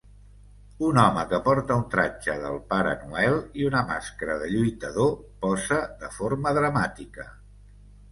Un 0.85 0.99
home 0.99 1.23
que 1.33 1.39
porta 1.47 1.75
un 1.81 1.83
tratge 1.91 2.37
del 2.45 2.57
Pare 2.71 2.93
Noel 3.01 3.37
i 3.61 3.67
una 3.67 3.81
màscara 3.89 4.37
de 4.45 4.49
lluitador 4.55 5.13
posa 5.45 5.79
de 6.01 6.11
forma 6.17 6.55
dramàtica. 6.61 7.27